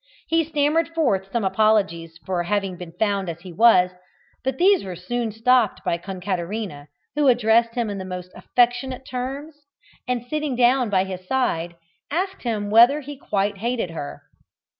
[0.29, 3.91] He stammered forth some apologies for having been found as he was,
[4.43, 9.61] but these were soon stopped by Concaterina, who addressed him in the most affectionate terms,
[10.07, 11.75] and, sitting down by his side,
[12.09, 14.23] asked him whether he quite hated her.